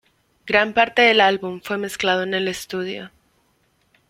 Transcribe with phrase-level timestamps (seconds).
[0.47, 3.11] Gran parte del álbum fue mezclado en el estudio.